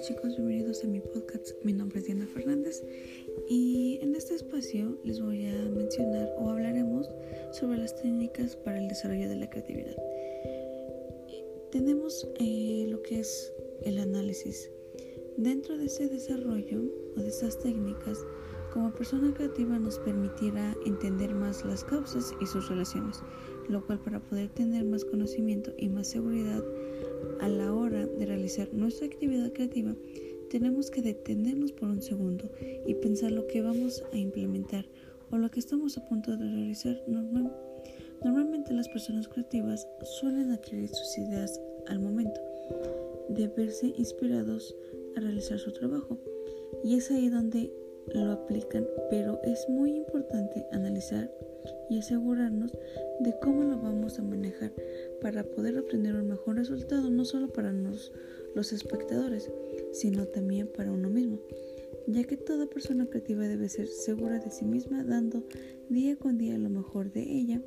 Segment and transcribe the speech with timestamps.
[0.00, 1.50] chicos, bienvenidos a mi podcast.
[1.64, 2.84] Mi nombre es Diana Fernández
[3.48, 7.10] y en este espacio les voy a mencionar o hablaremos
[7.50, 9.96] sobre las técnicas para el desarrollo de la creatividad.
[11.72, 14.70] Tenemos eh, lo que es el análisis.
[15.36, 16.84] Dentro de ese desarrollo
[17.16, 18.24] o de esas técnicas,
[18.72, 23.20] como persona creativa nos permitirá entender más las causas y sus relaciones,
[23.68, 26.62] lo cual para poder tener más conocimiento y más seguridad
[27.40, 29.94] a la hora de realizar nuestra actividad creativa,
[30.50, 32.50] tenemos que detenernos por un segundo
[32.86, 34.86] y pensar lo que vamos a implementar
[35.30, 37.02] o lo que estamos a punto de realizar.
[38.24, 39.86] normalmente las personas creativas
[40.20, 42.40] suelen adquirir sus ideas al momento
[43.28, 44.74] de verse inspirados
[45.16, 46.18] a realizar su trabajo
[46.84, 47.72] y es ahí donde
[48.14, 51.30] lo aplican, pero es muy importante analizar
[51.90, 52.72] y asegurarnos
[53.20, 54.72] de cómo lo vamos a manejar
[55.20, 59.50] para poder obtener un mejor resultado, no solo para los espectadores,
[59.92, 61.40] sino también para uno mismo,
[62.06, 65.44] ya que toda persona creativa debe ser segura de sí misma, dando
[65.88, 67.62] día con día lo mejor de ella,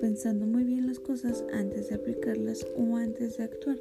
[0.00, 3.78] pensando muy bien las cosas antes de aplicarlas o antes de actuar,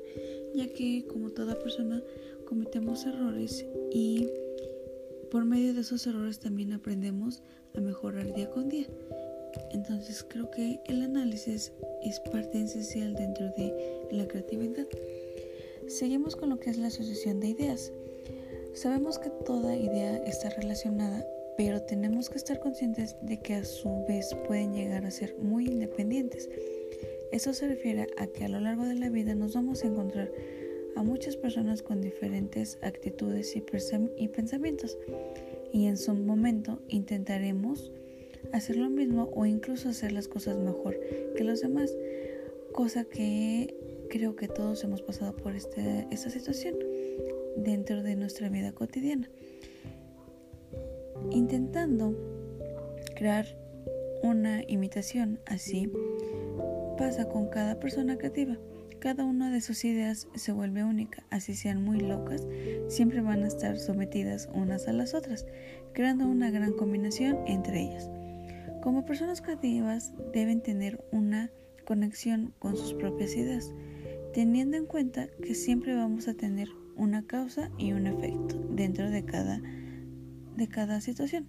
[0.53, 2.03] ya que como toda persona
[2.45, 4.27] cometemos errores y
[5.31, 7.43] por medio de esos errores también aprendemos
[7.75, 8.87] a mejorar día con día.
[9.71, 11.71] Entonces creo que el análisis
[12.03, 14.87] es parte esencial dentro de la creatividad.
[15.87, 17.91] Seguimos con lo que es la asociación de ideas.
[18.73, 21.25] Sabemos que toda idea está relacionada,
[21.57, 25.67] pero tenemos que estar conscientes de que a su vez pueden llegar a ser muy
[25.67, 26.49] independientes.
[27.31, 30.31] Eso se refiere a que a lo largo de la vida nos vamos a encontrar
[30.95, 33.61] a muchas personas con diferentes actitudes y,
[34.27, 34.97] pensamientos
[35.71, 37.91] y en su momento intentaremos
[38.53, 40.99] hacer lo mismo o incluso hacer las cosas mejor
[41.35, 41.95] que los demás,
[42.73, 43.75] cosa que
[44.09, 46.75] creo que todos hemos pasado por este, esta situación
[47.57, 49.29] dentro de nuestra vida cotidiana.
[51.31, 52.15] Intentando
[53.15, 53.45] crear
[54.23, 55.91] una imitación así
[56.97, 58.57] pasa con cada persona creativa.
[58.99, 62.45] Cada una de sus ideas se vuelve única, así sean muy locas,
[62.89, 65.45] siempre van a estar sometidas unas a las otras,
[65.93, 68.09] creando una gran combinación entre ellas.
[68.81, 71.51] Como personas creativas deben tener una
[71.85, 73.73] conexión con sus propias ideas,
[74.33, 79.25] teniendo en cuenta que siempre vamos a tener una causa y un efecto dentro de
[79.25, 79.61] cada,
[80.55, 81.47] de cada situación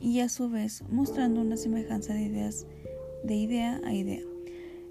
[0.00, 2.66] y a su vez mostrando una semejanza de ideas
[3.22, 4.22] de idea a idea.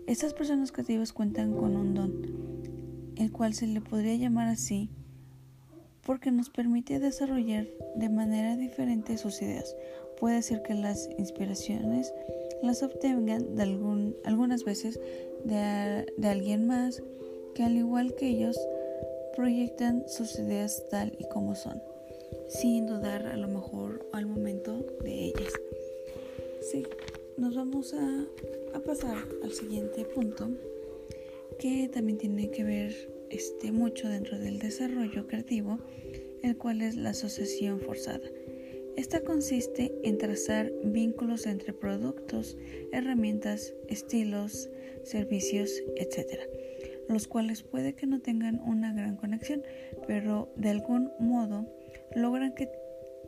[0.08, 4.90] Estas personas creativas cuentan con un don, el cual se le podría llamar así
[6.12, 9.78] porque nos permite desarrollar de manera diferente sus ideas,
[10.20, 12.14] puede ser que las inspiraciones
[12.62, 15.00] las obtengan de algún, algunas veces
[15.46, 17.02] de, de alguien más
[17.56, 18.60] que al igual que ellos
[19.38, 21.82] proyectan sus ideas tal y como son,
[22.50, 25.54] sin dudar a lo mejor al momento de ellas.
[26.60, 26.86] Sí,
[27.38, 28.26] nos vamos a,
[28.76, 30.50] a pasar al siguiente punto
[31.58, 35.80] que también tiene que ver este, mucho dentro del desarrollo creativo,
[36.44, 38.28] el cual es la asociación forzada.
[38.98, 42.58] Esta consiste en trazar vínculos entre productos,
[42.92, 44.70] herramientas, estilos,
[45.04, 46.40] servicios, etc.,
[47.08, 49.64] los cuales puede que no tengan una gran conexión,
[50.08, 51.66] pero de algún modo
[52.16, 52.70] logran que,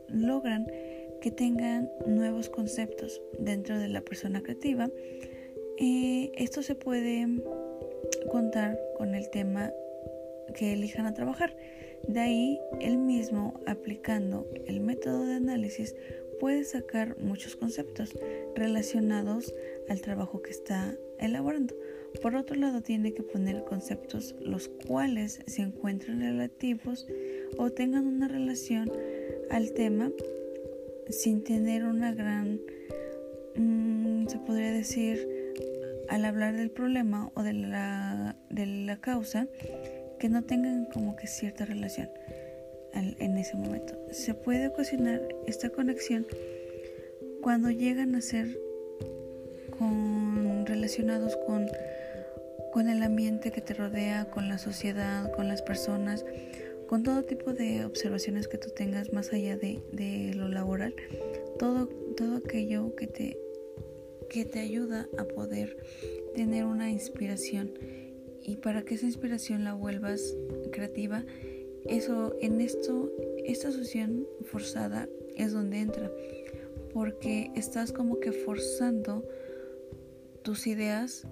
[0.08, 0.66] logran
[1.20, 4.90] que tengan nuevos conceptos dentro de la persona creativa.
[5.78, 7.26] Eh, esto se puede
[8.30, 9.72] contar con el tema
[10.54, 11.56] que elijan a trabajar.
[12.08, 15.94] De ahí, él mismo, aplicando el método de análisis,
[16.40, 18.16] puede sacar muchos conceptos
[18.54, 19.54] relacionados
[19.88, 21.74] al trabajo que está elaborando.
[22.22, 27.06] Por otro lado, tiene que poner conceptos los cuales se encuentren relativos
[27.58, 28.90] o tengan una relación
[29.50, 30.12] al tema
[31.08, 32.60] sin tener una gran,
[33.56, 35.26] mm, se podría decir,
[36.08, 39.48] al hablar del problema o de la, de la causa,
[40.18, 42.08] que no tengan como que cierta relación
[42.92, 43.94] en ese momento.
[44.12, 46.26] Se puede ocasionar esta conexión
[47.42, 48.58] cuando llegan a ser
[49.78, 51.66] con, relacionados con,
[52.72, 56.24] con el ambiente que te rodea, con la sociedad, con las personas,
[56.88, 60.94] con todo tipo de observaciones que tú tengas más allá de, de lo laboral,
[61.58, 63.38] todo, todo aquello que te,
[64.30, 65.76] que te ayuda a poder
[66.34, 67.72] tener una inspiración
[68.44, 70.36] y para que esa inspiración la vuelvas
[70.70, 71.24] creativa,
[71.86, 73.10] eso en esto,
[73.44, 76.10] esta asociación forzada es donde entra,
[76.92, 79.24] porque estás como que forzando
[80.42, 81.26] tus ideas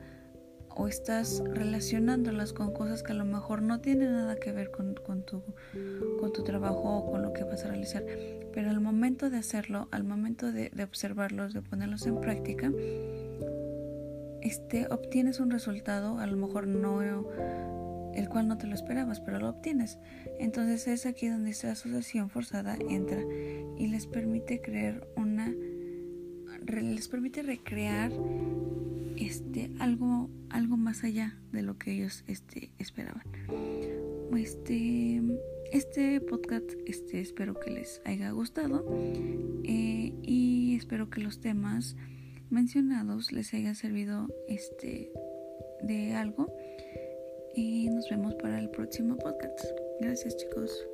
[0.74, 4.94] o estás relacionándolas con cosas que a lo mejor no tienen nada que ver con,
[4.94, 5.42] tu,
[6.18, 8.04] con tu trabajo o con lo que vas a realizar,
[8.52, 12.72] pero al momento de hacerlo, al momento de, observarlos, de ponerlos en práctica,
[14.42, 17.00] este, obtienes un resultado, a lo mejor no
[18.14, 19.98] el cual no te lo esperabas, pero lo obtienes.
[20.38, 23.22] Entonces es aquí donde esa asociación forzada entra
[23.78, 25.52] y les permite crear una
[26.66, 28.12] les permite recrear
[29.16, 33.24] este algo algo más allá de lo que ellos este esperaban.
[34.36, 35.20] Este
[35.72, 38.84] este podcast este espero que les haya gustado
[39.64, 41.96] eh, y espero que los temas
[42.52, 45.10] mencionados les haya servido este
[45.82, 46.54] de algo
[47.54, 49.64] y nos vemos para el próximo podcast.
[50.00, 50.86] Gracias chicos.